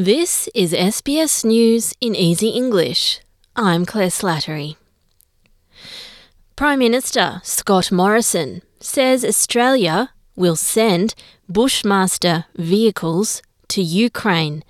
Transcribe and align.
This 0.00 0.48
is 0.54 0.72
SBS 0.72 1.44
News 1.44 1.92
in 2.00 2.14
Easy 2.16 2.48
English. 2.48 3.20
I'm 3.54 3.84
Claire 3.84 4.08
Slattery. 4.08 4.76
Prime 6.56 6.78
Minister 6.78 7.42
Scott 7.44 7.92
Morrison 7.92 8.62
says 8.80 9.26
Australia 9.26 10.08
will 10.34 10.56
send 10.56 11.14
Bushmaster 11.50 12.46
vehicles 12.56 13.42
to 13.68 13.82
Ukraine 13.82 14.64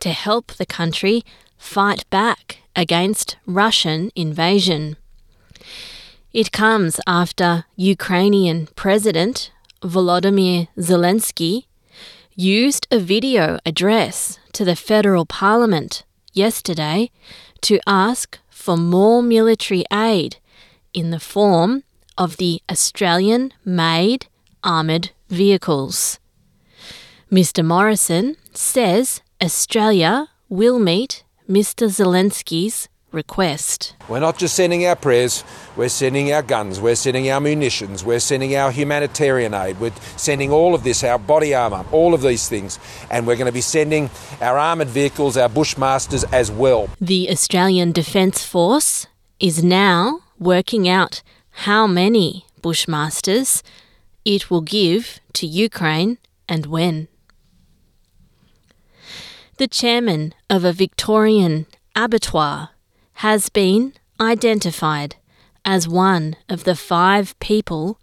to 0.00 0.10
help 0.10 0.52
the 0.52 0.66
country 0.66 1.22
fight 1.56 2.04
back 2.10 2.58
against 2.76 3.38
Russian 3.46 4.10
invasion. 4.14 4.98
It 6.34 6.52
comes 6.52 7.00
after 7.06 7.64
Ukrainian 7.74 8.68
President 8.76 9.50
Volodymyr 9.80 10.68
Zelensky 10.76 11.64
used 12.34 12.86
a 12.90 12.98
video 12.98 13.58
address 13.64 14.38
to 14.52 14.64
the 14.64 14.76
federal 14.76 15.24
parliament 15.24 16.04
yesterday 16.32 17.10
to 17.60 17.78
ask 17.86 18.38
for 18.48 18.76
more 18.76 19.22
military 19.22 19.84
aid 19.92 20.36
in 20.92 21.10
the 21.10 21.20
form 21.20 21.84
of 22.18 22.36
the 22.36 22.60
Australian 22.70 23.52
made 23.64 24.26
armoured 24.62 25.10
vehicles. 25.28 26.18
Mr. 27.30 27.64
Morrison 27.64 28.36
says 28.52 29.20
Australia 29.42 30.28
will 30.48 30.78
meet 30.78 31.24
Mr. 31.48 31.88
Zelensky's 31.88 32.88
request. 33.14 33.94
We're 34.08 34.20
not 34.20 34.36
just 34.36 34.54
sending 34.54 34.84
our 34.86 34.96
prayers, 34.96 35.44
we're 35.76 35.88
sending 35.88 36.32
our 36.32 36.42
guns, 36.42 36.80
we're 36.80 36.96
sending 36.96 37.30
our 37.30 37.40
munitions, 37.40 38.04
we're 38.04 38.20
sending 38.20 38.54
our 38.56 38.70
humanitarian 38.70 39.54
aid, 39.54 39.80
we're 39.80 39.92
sending 40.16 40.50
all 40.50 40.74
of 40.74 40.84
this, 40.84 41.02
our 41.04 41.18
body 41.18 41.54
armour, 41.54 41.84
all 41.92 42.12
of 42.12 42.20
these 42.20 42.48
things, 42.48 42.78
and 43.10 43.26
we're 43.26 43.36
going 43.36 43.46
to 43.46 43.52
be 43.52 43.60
sending 43.60 44.10
our 44.40 44.58
armoured 44.58 44.88
vehicles, 44.88 45.36
our 45.36 45.48
Bushmasters 45.48 46.24
as 46.32 46.50
well. 46.50 46.90
The 47.00 47.30
Australian 47.30 47.92
Defence 47.92 48.44
Force 48.44 49.06
is 49.40 49.64
now 49.64 50.20
working 50.38 50.88
out 50.88 51.22
how 51.50 51.86
many 51.86 52.44
Bushmasters 52.60 53.62
it 54.24 54.50
will 54.50 54.62
give 54.62 55.20
to 55.34 55.46
Ukraine 55.46 56.18
and 56.48 56.66
when. 56.66 57.08
The 59.56 59.68
chairman 59.68 60.34
of 60.50 60.64
a 60.64 60.72
Victorian 60.72 61.66
abattoir 61.94 62.70
has 63.14 63.48
been 63.48 63.94
identified 64.20 65.16
as 65.64 65.88
one 65.88 66.36
of 66.48 66.64
the 66.64 66.76
five 66.76 67.38
people 67.40 67.98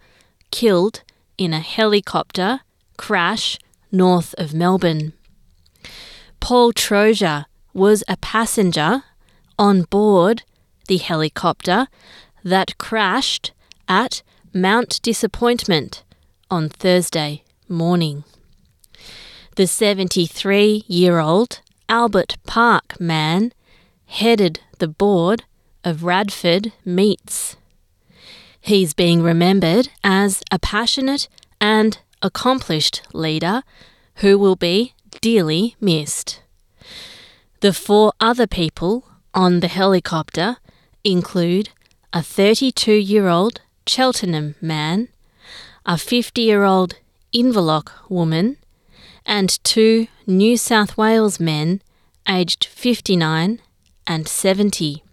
killed 0.51 1.03
in 1.37 1.53
a 1.53 1.59
helicopter 1.59 2.61
crash 2.97 3.59
north 3.91 4.33
of 4.37 4.53
Melbourne. 4.53 5.13
Paul 6.39 6.73
Troja 6.73 7.45
was 7.73 8.03
a 8.07 8.17
passenger 8.17 9.03
on 9.57 9.83
board 9.83 10.43
the 10.87 10.97
helicopter 10.97 11.87
that 12.43 12.77
crashed 12.77 13.51
at 13.87 14.23
Mount 14.53 15.01
Disappointment 15.01 16.03
on 16.49 16.67
Thursday 16.67 17.43
morning. 17.69 18.23
The 19.55 19.67
73 19.67 20.83
year 20.87 21.19
old 21.19 21.61
Albert 21.87 22.37
Park 22.45 22.99
man 22.99 23.53
headed 24.05 24.59
the 24.81 24.87
board 24.87 25.43
of 25.83 26.03
Radford 26.03 26.73
Meats. 26.83 27.55
He's 28.59 28.95
being 28.95 29.21
remembered 29.21 29.89
as 30.03 30.41
a 30.49 30.57
passionate 30.57 31.29
and 31.61 31.99
accomplished 32.23 33.03
leader 33.13 33.61
who 34.15 34.39
will 34.39 34.55
be 34.55 34.95
dearly 35.21 35.75
missed. 35.79 36.41
The 37.59 37.73
four 37.73 38.13
other 38.19 38.47
people 38.47 39.05
on 39.35 39.59
the 39.59 39.67
helicopter 39.67 40.57
include 41.03 41.69
a 42.11 42.23
32 42.23 42.91
year 42.91 43.27
old 43.27 43.61
Cheltenham 43.85 44.55
man, 44.61 45.09
a 45.85 45.95
50 45.95 46.41
year 46.41 46.63
old 46.63 46.95
Inverloch 47.31 47.91
woman, 48.09 48.57
and 49.27 49.63
two 49.63 50.07
New 50.25 50.57
South 50.57 50.97
Wales 50.97 51.39
men 51.39 51.83
aged 52.27 52.65
59 52.65 53.61
and 54.07 54.27
70. 54.27 55.03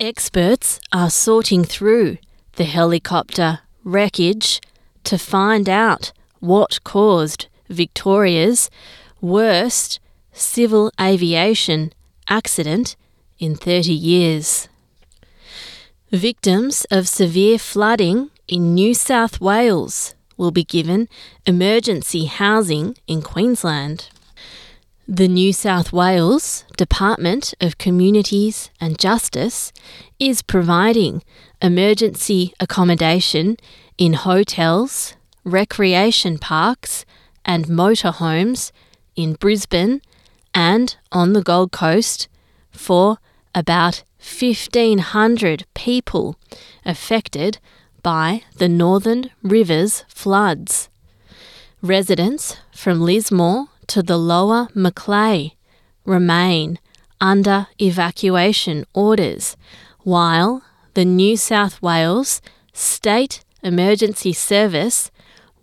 Experts 0.00 0.80
are 0.92 1.10
sorting 1.10 1.64
through 1.64 2.18
the 2.56 2.64
helicopter 2.64 3.60
wreckage 3.84 4.60
to 5.04 5.18
find 5.18 5.68
out 5.68 6.12
what 6.40 6.82
caused 6.84 7.46
Victoria's 7.68 8.70
worst 9.20 10.00
civil 10.32 10.90
aviation 11.00 11.92
accident 12.28 12.96
in 13.38 13.54
30 13.54 13.92
years. 13.92 14.68
Victims 16.10 16.86
of 16.90 17.08
severe 17.08 17.58
flooding 17.58 18.30
in 18.46 18.74
New 18.74 18.94
South 18.94 19.40
Wales 19.40 20.14
will 20.36 20.50
be 20.50 20.64
given 20.64 21.08
emergency 21.46 22.26
housing 22.26 22.96
in 23.06 23.22
Queensland. 23.22 24.08
The 25.06 25.28
New 25.28 25.52
South 25.52 25.92
Wales 25.92 26.64
Department 26.78 27.52
of 27.60 27.76
Communities 27.76 28.70
and 28.80 28.98
Justice 28.98 29.70
is 30.18 30.40
providing 30.40 31.22
emergency 31.60 32.54
accommodation 32.58 33.58
in 33.98 34.14
hotels, 34.14 35.12
recreation 35.44 36.38
parks, 36.38 37.04
and 37.44 37.66
motorhomes 37.66 38.72
in 39.14 39.34
Brisbane 39.34 40.00
and 40.54 40.96
on 41.12 41.34
the 41.34 41.42
Gold 41.42 41.70
Coast 41.70 42.26
for 42.72 43.18
about 43.54 44.04
1,500 44.20 45.66
people 45.74 46.36
affected 46.86 47.58
by 48.02 48.42
the 48.56 48.70
Northern 48.70 49.30
Rivers 49.42 50.06
floods. 50.08 50.88
Residents 51.82 52.56
from 52.72 53.02
Lismore 53.02 53.66
to 53.88 54.02
the 54.02 54.18
lower 54.18 54.68
Macleay 54.74 55.54
remain 56.04 56.78
under 57.20 57.68
evacuation 57.80 58.84
orders, 58.92 59.56
while 60.00 60.62
the 60.94 61.04
New 61.04 61.36
South 61.36 61.80
Wales 61.80 62.40
State 62.72 63.44
Emergency 63.62 64.32
Service 64.32 65.10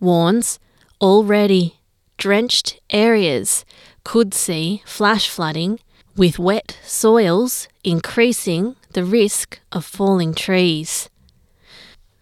warns 0.00 0.58
already 1.00 1.76
drenched 2.16 2.80
areas 2.90 3.64
could 4.04 4.34
see 4.34 4.82
flash 4.84 5.28
flooding, 5.28 5.78
with 6.16 6.38
wet 6.38 6.78
soils 6.84 7.68
increasing 7.84 8.76
the 8.92 9.04
risk 9.04 9.60
of 9.70 9.84
falling 9.84 10.34
trees. 10.34 11.08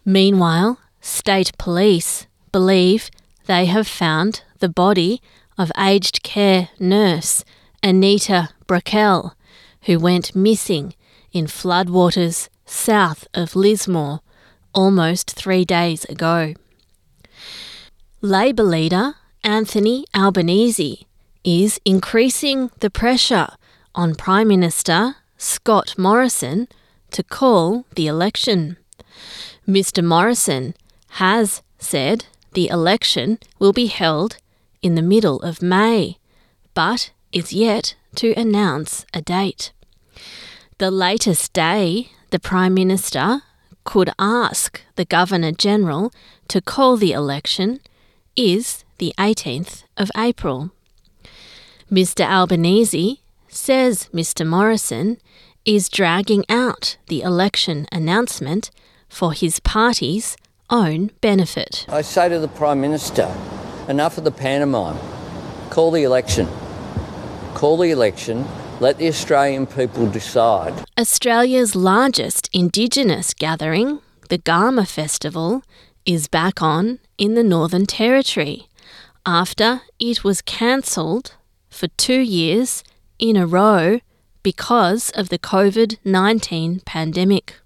Meanwhile, 0.05 0.79
state 1.01 1.53
police 1.59 2.27
believe 2.53 3.11
they 3.47 3.67
have 3.67 3.89
found 3.89 4.43
the 4.61 4.69
body 4.69 5.21
of 5.61 5.71
aged 5.77 6.23
care 6.23 6.71
nurse 6.79 7.45
Anita 7.83 8.49
Brackell, 8.67 9.33
who 9.83 9.99
went 9.99 10.35
missing 10.35 10.95
in 11.33 11.45
floodwaters 11.45 12.49
south 12.65 13.29
of 13.35 13.55
Lismore 13.55 14.21
almost 14.73 15.31
three 15.33 15.67
days 15.67 16.07
ago. 16.07 16.55
Labor 18.23 18.63
leader 18.63 19.17
Anthony 19.45 20.07
Albanese 20.17 21.07
is 21.45 21.79
increasing 21.85 22.71
the 22.79 22.89
pressure 22.89 23.49
on 23.95 24.15
Prime 24.15 24.49
Minister 24.49 25.17
Scott 25.37 25.95
Morrison 25.99 26.69
to 27.11 27.23
call 27.23 27.85
the 27.97 28.07
election. 28.07 28.79
Mr. 29.69 30.03
Morrison 30.03 30.75
has 31.21 31.61
said 31.79 32.25
the 32.55 32.69
election 32.69 33.39
will 33.59 33.75
be 33.75 33.89
held 33.89 34.39
in 34.83 34.95
the 34.95 35.03
middle 35.03 35.41
of 35.43 35.63
May, 35.63 36.19
but 36.75 37.11
is 37.33 37.53
yet 37.53 37.95
to 38.17 38.33
announce 38.35 39.07
a 39.15 39.23
date. 39.23 39.73
The 40.79 40.91
latest 40.91 41.53
day 41.53 42.11
the 42.31 42.39
Prime 42.39 42.75
Minister 42.75 43.43
could 43.85 44.11
ask 44.19 44.83
the 44.97 45.05
Governor 45.05 45.53
General 45.53 46.13
to 46.49 46.61
call 46.61 46.97
the 46.97 47.13
election 47.13 47.81
is 48.37 48.85
the 48.99 49.13
18th 49.19 49.85
of 49.97 50.11
April. 50.17 50.71
Mr. 51.91 52.25
Albanese 52.25 53.21
says 53.49 54.09
Mr. 54.13 54.47
Morrison 54.47 55.19
is 55.65 55.89
dragging 55.89 56.45
out 56.49 56.97
the 57.09 57.21
election 57.23 57.87
announcement 57.93 58.71
for 59.09 59.33
his 59.33 59.61
party's 59.61 60.37
own 60.71 61.11
benefit. 61.21 61.85
I 61.89 62.03
say 62.03 62.29
to 62.29 62.39
the 62.39 62.49
Prime 62.49 62.81
Minister, 62.81 63.35
enough 63.91 64.17
of 64.17 64.25
the 64.25 64.31
pantomime. 64.31 64.99
Call 65.69 65.91
the 65.91 66.05
election. 66.05 66.47
Call 67.55 67.77
the 67.77 67.91
election. 67.91 68.47
Let 68.79 68.99
the 68.99 69.09
Australian 69.09 69.67
people 69.67 70.09
decide. 70.09 70.85
Australia's 70.99 71.75
largest 71.75 72.49
Indigenous 72.53 73.35
gathering, 73.35 74.01
the 74.29 74.39
Garma 74.39 74.89
Festival, 74.89 75.63
is 76.07 76.29
back 76.29 76.63
on 76.63 77.01
in 77.19 77.35
the 77.35 77.43
Northern 77.43 77.85
Territory 77.85 78.69
after 79.27 79.83
it 79.99 80.25
was 80.25 80.41
cancelled 80.41 81.35
for 81.69 81.89
two 81.89 82.21
years 82.21 82.83
in 83.19 83.37
a 83.37 83.47
row 83.47 84.01
because 84.43 85.11
of 85.11 85.29
the 85.29 85.39
COVID 85.39 85.99
19 86.05 86.81
pandemic. 86.87 87.57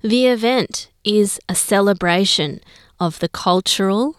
The 0.00 0.26
event 0.26 0.90
is 1.04 1.38
a 1.48 1.54
celebration 1.54 2.60
of 2.98 3.20
the 3.20 3.28
cultural, 3.28 4.16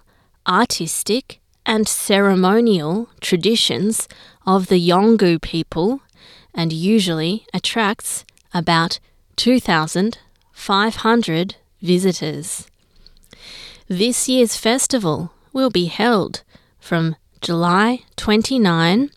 artistic, 0.48 1.40
and 1.66 1.88
ceremonial 1.88 3.10
traditions 3.22 4.10
of 4.46 4.68
the 4.68 4.90
Yolngu 4.90 5.42
people 5.42 6.02
and 6.54 6.74
usually 6.74 7.46
attracts 7.54 8.26
about 8.54 9.00
2,500 9.38 11.56
visitors. 11.82 12.68
This 13.88 14.28
year's 14.30 14.58
festival 14.58 15.32
will 15.52 15.70
be 15.70 15.86
held 15.86 16.44
from 16.80 17.16
July 17.42 18.04
29 18.16 19.12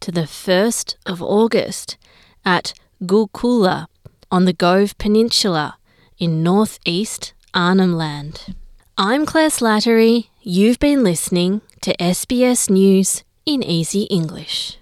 to 0.00 0.12
the 0.12 0.22
1st 0.22 0.96
of 1.04 1.22
August 1.22 1.98
at 2.44 2.72
Gulkula 3.02 3.86
on 4.30 4.44
the 4.44 4.52
Gove 4.52 4.96
Peninsula 4.98 5.78
in 6.18 6.42
northeast 6.42 7.32
Arnhem 7.52 7.94
Land. 7.94 8.54
I'm 8.96 9.26
Claire 9.26 9.50
Slattery. 9.50 10.28
You've 10.48 10.78
been 10.78 11.02
listening 11.02 11.60
to 11.80 11.96
SBS 11.96 12.70
News 12.70 13.24
in 13.46 13.64
Easy 13.64 14.02
English. 14.02 14.78